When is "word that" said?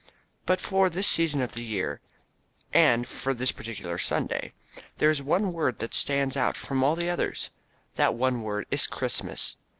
5.53-5.93